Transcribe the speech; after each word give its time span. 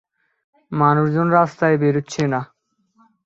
মানুষজন 0.71 1.27
রাস্তায় 1.29 1.77
বেরুচ্ছে 1.77 2.23
না। 2.27 2.41